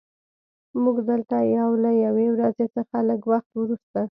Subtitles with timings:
[0.83, 4.01] موږ دلته یو له یوې ورځې څخه لږ وخت وروسته